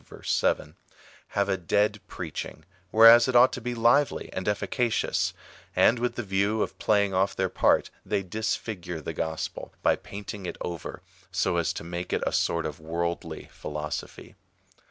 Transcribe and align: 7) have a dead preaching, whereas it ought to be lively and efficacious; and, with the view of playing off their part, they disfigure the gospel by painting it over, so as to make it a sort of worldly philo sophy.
7) 0.23 0.75
have 1.27 1.47
a 1.47 1.57
dead 1.57 2.01
preaching, 2.07 2.65
whereas 2.89 3.27
it 3.27 3.35
ought 3.35 3.53
to 3.53 3.61
be 3.61 3.75
lively 3.75 4.33
and 4.33 4.47
efficacious; 4.47 5.31
and, 5.75 5.99
with 5.99 6.15
the 6.15 6.23
view 6.23 6.63
of 6.63 6.79
playing 6.79 7.13
off 7.13 7.35
their 7.35 7.49
part, 7.49 7.91
they 8.03 8.23
disfigure 8.23 8.99
the 8.99 9.13
gospel 9.13 9.71
by 9.83 9.95
painting 9.95 10.47
it 10.47 10.57
over, 10.59 11.03
so 11.31 11.57
as 11.57 11.71
to 11.71 11.83
make 11.83 12.11
it 12.11 12.23
a 12.25 12.31
sort 12.33 12.65
of 12.65 12.79
worldly 12.79 13.47
philo 13.51 13.91
sophy. 13.91 14.33